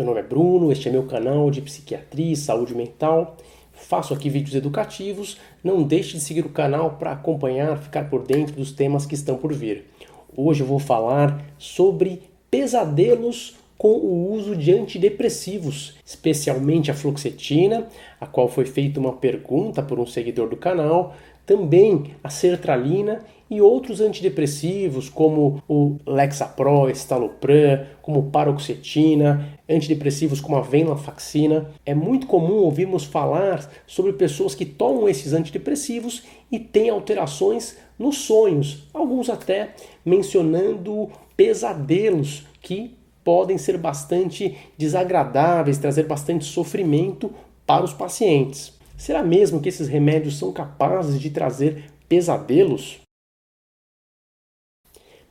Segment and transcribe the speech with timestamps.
[0.00, 3.36] Meu nome é Bruno, este é meu canal de psiquiatria e saúde mental.
[3.70, 5.36] Faço aqui vídeos educativos.
[5.62, 9.36] Não deixe de seguir o canal para acompanhar, ficar por dentro dos temas que estão
[9.36, 9.84] por vir.
[10.34, 17.86] Hoje eu vou falar sobre pesadelos com o uso de antidepressivos, especialmente a fluoxetina,
[18.18, 21.14] a qual foi feita uma pergunta por um seguidor do canal,
[21.50, 30.60] também a sertralina e outros antidepressivos como o Lexapro, Estalopram, como paroxetina, antidepressivos como a
[30.60, 31.68] venlafaxina.
[31.84, 38.18] É muito comum ouvirmos falar sobre pessoas que tomam esses antidepressivos e têm alterações nos
[38.18, 39.70] sonhos, alguns até
[40.04, 47.28] mencionando pesadelos que podem ser bastante desagradáveis, trazer bastante sofrimento
[47.66, 48.78] para os pacientes.
[49.00, 53.00] Será mesmo que esses remédios são capazes de trazer pesadelos?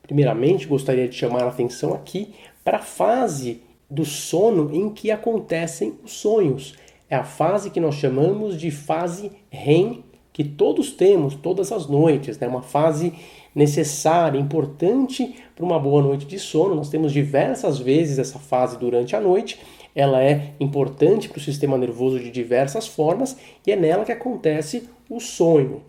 [0.02, 2.34] Primeiramente, gostaria de chamar a atenção aqui
[2.64, 6.74] para a fase do sono em que acontecem os sonhos.
[7.08, 12.40] É a fase que nós chamamos de fase REM, que todos temos todas as noites,
[12.40, 12.48] né?
[12.48, 13.14] uma fase
[13.54, 16.74] necessária, importante para uma boa noite de sono.
[16.74, 19.60] Nós temos diversas vezes essa fase durante a noite.
[20.00, 23.36] Ela é importante para o sistema nervoso de diversas formas
[23.68, 25.82] e é nela que acontece o sonho.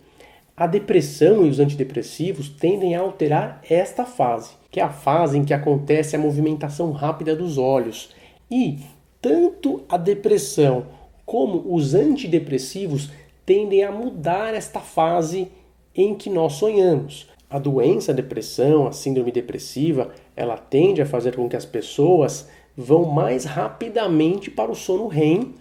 [0.57, 5.45] A depressão e os antidepressivos tendem a alterar esta fase, que é a fase em
[5.45, 8.11] que acontece a movimentação rápida dos olhos.
[8.51, 8.81] E
[9.23, 10.87] tanto a depressão
[11.25, 13.13] como os antidepressivos
[13.47, 15.53] tendem a mudar esta fase
[15.95, 17.29] em que nós sonhamos.
[17.49, 22.49] A doença, a depressão, a síndrome depressiva, ela tende a fazer com que as pessoas
[22.75, 25.53] vão mais rapidamente para o sono REM,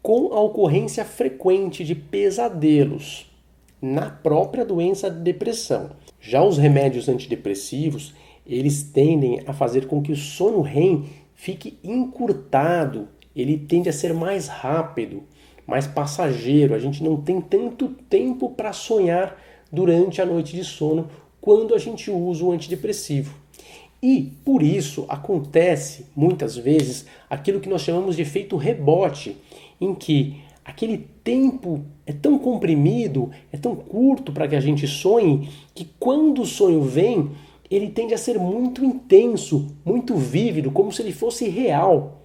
[0.00, 3.28] com a ocorrência frequente de pesadelos
[3.82, 5.90] na própria doença de depressão.
[6.20, 8.14] Já os remédios antidepressivos,
[8.46, 14.14] eles tendem a fazer com que o sono REM fique encurtado, ele tende a ser
[14.14, 15.24] mais rápido,
[15.66, 16.72] mais passageiro.
[16.72, 19.36] A gente não tem tanto tempo para sonhar
[19.72, 21.08] durante a noite de sono
[21.40, 23.34] quando a gente usa o antidepressivo.
[24.02, 29.36] E por isso acontece muitas vezes aquilo que nós chamamos de efeito rebote,
[29.80, 35.48] em que aquele tempo é tão comprimido, é tão curto para que a gente sonhe,
[35.74, 37.30] que quando o sonho vem,
[37.70, 42.22] ele tende a ser muito intenso, muito vívido, como se ele fosse real.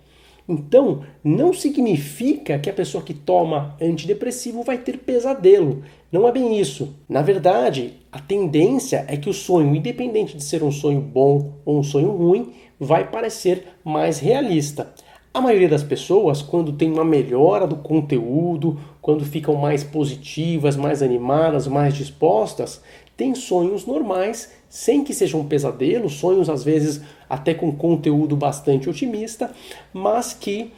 [0.48, 5.84] Então, não significa que a pessoa que toma antidepressivo vai ter pesadelo.
[6.12, 6.96] Não é bem isso.
[7.10, 11.80] Na verdade, a tendência é que o sonho, independente de ser um sonho bom ou
[11.80, 14.94] um sonho ruim, vai parecer mais realista.
[15.34, 21.02] A maioria das pessoas, quando tem uma melhora do conteúdo, quando ficam mais positivas, mais
[21.02, 22.82] animadas, mais dispostas,
[23.16, 29.52] tem sonhos normais, sem que sejam pesadelos, sonhos às vezes até com conteúdo bastante otimista,
[29.94, 30.72] mas que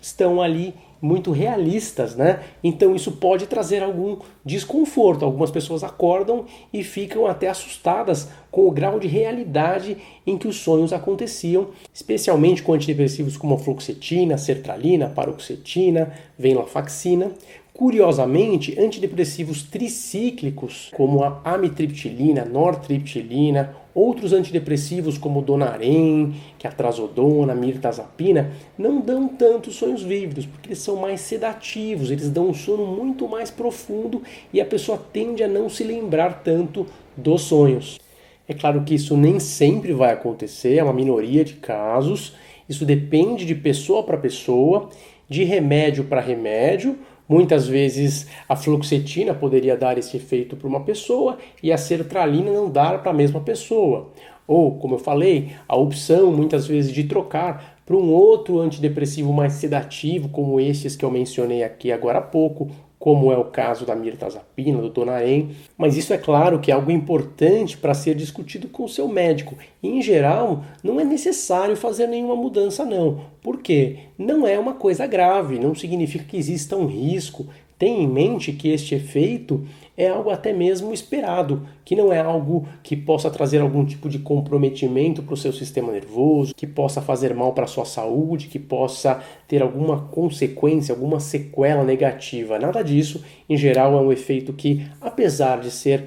[0.00, 2.44] estão ali muito realistas, né?
[2.62, 5.24] Então isso pode trazer algum desconforto.
[5.24, 10.56] Algumas pessoas acordam e ficam até assustadas com o grau de realidade em que os
[10.56, 17.32] sonhos aconteciam, especialmente com antidepressivos como a fluoxetina, sertralina, paroxetina, venlafaxina.
[17.74, 27.54] Curiosamente, antidepressivos tricíclicos, como a amitriptilina, nortriptilina, outros antidepressivos como Donarém, que é a trazodona,
[27.54, 32.86] mirtazapina, não dão tantos sonhos vívidos, porque eles são mais sedativos, eles dão um sono
[32.86, 34.22] muito mais profundo
[34.52, 37.98] e a pessoa tende a não se lembrar tanto dos sonhos.
[38.46, 42.34] É claro que isso nem sempre vai acontecer, é uma minoria de casos,
[42.68, 44.90] isso depende de pessoa para pessoa,
[45.28, 46.98] de remédio para remédio,
[47.32, 52.70] Muitas vezes a fluoxetina poderia dar esse efeito para uma pessoa e a sertralina não
[52.70, 54.10] dar para a mesma pessoa.
[54.46, 59.54] Ou, como eu falei, a opção muitas vezes de trocar para um outro antidepressivo mais
[59.54, 62.68] sedativo, como esses que eu mencionei aqui agora há pouco,
[63.02, 66.88] como é o caso da mirtazapina, do Tonaem, mas isso é claro que é algo
[66.88, 69.56] importante para ser discutido com o seu médico.
[69.82, 73.22] E, em geral, não é necessário fazer nenhuma mudança não.
[73.42, 73.98] Por quê?
[74.16, 77.48] Não é uma coisa grave, não significa que exista um risco,
[77.82, 82.64] Tenha em mente que este efeito é algo até mesmo esperado, que não é algo
[82.80, 87.34] que possa trazer algum tipo de comprometimento para o seu sistema nervoso, que possa fazer
[87.34, 92.56] mal para a sua saúde, que possa ter alguma consequência, alguma sequela negativa.
[92.56, 96.04] Nada disso, em geral, é um efeito que, apesar de ser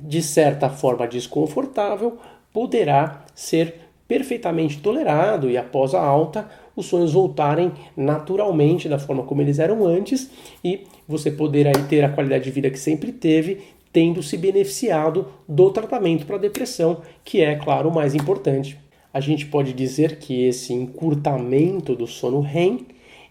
[0.00, 2.18] de certa forma desconfortável,
[2.52, 9.40] poderá ser perfeitamente tolerado e após a alta os sonhos voltarem naturalmente da forma como
[9.40, 10.30] eles eram antes
[10.62, 13.62] e você poder aí ter a qualidade de vida que sempre teve,
[13.92, 18.78] tendo se beneficiado do tratamento para depressão, que é, claro, o mais importante.
[19.12, 22.86] a gente pode dizer que esse encurtamento do sono REM,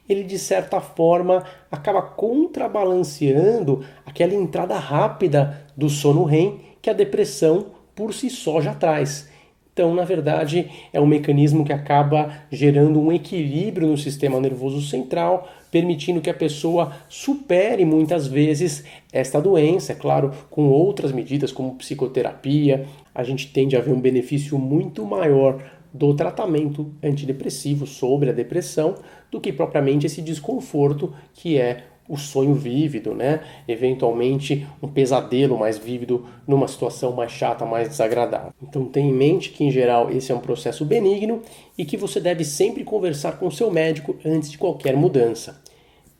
[0.09, 7.67] ele de certa forma acaba contrabalanceando aquela entrada rápida do sono REM que a depressão
[7.93, 9.29] por si só já traz.
[9.75, 15.49] Então, na verdade, é um mecanismo que acaba gerando um equilíbrio no sistema nervoso central,
[15.69, 19.91] permitindo que a pessoa supere muitas vezes esta doença.
[19.91, 25.05] É claro, com outras medidas como psicoterapia, a gente tende a ver um benefício muito
[25.05, 25.61] maior
[25.93, 28.95] do tratamento antidepressivo sobre a depressão
[29.29, 33.41] do que propriamente esse desconforto que é o sonho vívido, né?
[33.67, 38.53] Eventualmente um pesadelo mais vívido numa situação mais chata, mais desagradável.
[38.61, 41.41] Então tenha em mente que em geral esse é um processo benigno
[41.77, 45.61] e que você deve sempre conversar com seu médico antes de qualquer mudança.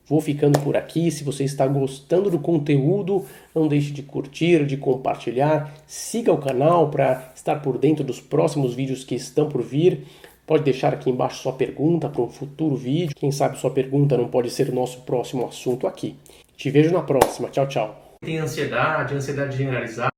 [0.08, 1.10] Vou ficando por aqui.
[1.10, 5.74] Se você está gostando do conteúdo, não deixe de curtir, de compartilhar.
[5.88, 10.06] Siga o canal para estar por dentro dos próximos vídeos que estão por vir.
[10.46, 13.16] Pode deixar aqui embaixo sua pergunta para um futuro vídeo.
[13.16, 16.16] Quem sabe sua pergunta não pode ser o nosso próximo assunto aqui.
[16.56, 17.50] Te vejo na próxima.
[17.50, 18.18] Tchau, tchau.
[18.22, 20.15] Tem ansiedade, ansiedade generalizada.